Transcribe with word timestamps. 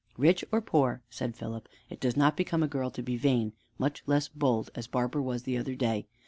"Rich 0.17 0.43
or 0.51 0.61
poor," 0.61 1.03
said 1.11 1.35
Philip, 1.35 1.69
"it 1.91 1.99
does 1.99 2.17
not 2.17 2.35
become 2.35 2.63
a 2.63 2.67
girl 2.67 2.89
to 2.89 3.03
be 3.03 3.17
vain, 3.17 3.53
much 3.77 4.01
less 4.07 4.29
bold, 4.29 4.71
as 4.73 4.87
Barbara 4.87 5.21
was 5.21 5.43
the 5.43 5.59
other 5.59 5.75
day. 5.75 6.07